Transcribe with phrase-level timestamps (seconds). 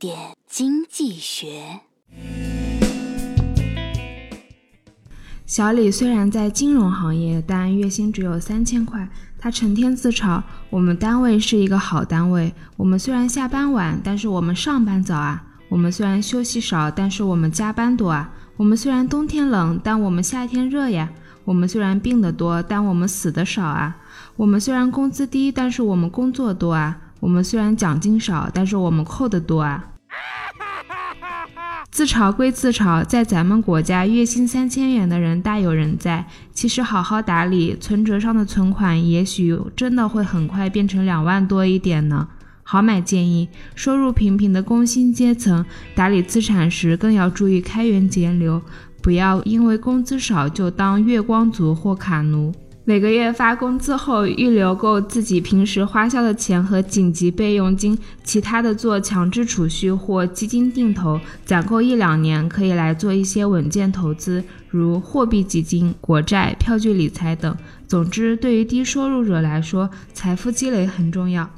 [0.00, 0.16] 点
[0.48, 1.80] 经济学。
[5.44, 9.06] 小李虽然在金融行业，但月薪只有三千块。
[9.38, 12.50] 他成天自嘲：“我们单位是一个好单位。
[12.78, 15.44] 我们虽然下班晚，但是我们上班早啊。
[15.68, 18.32] 我们虽然休息少，但是我们加班多啊。
[18.56, 21.10] 我们虽然冬天冷，但我们夏天热呀。
[21.44, 23.98] 我们虽然病得多，但我们死的少啊。
[24.36, 26.96] 我们虽然工资低，但是我们工作多啊。
[27.20, 29.88] 我们虽然奖金少，但是我们扣的多啊。”
[32.00, 36.24] 自嘲归自嘲，在咱们国家，月薪三千元的人大有人在。
[36.50, 42.26] 其实好好打理，存折上的存款也许真的会很快变成两万多一点呢。
[42.62, 45.62] 好买建议，收入平平的工薪阶层
[45.94, 48.62] 打理资产时，更要注意开源节流，
[49.02, 52.50] 不要因为工资少就当月光族或卡奴。
[52.90, 67.56] 每个月发工资后，预留够自己平时花销的钱和紧急备用金，其他的做强制储蓄或基金定投，攒够一两年，可以来做一些稳健投资，如货币基金、国债、票据理财等。
[67.86, 71.48] 总之，对于低收入者来说，财富积累很重要。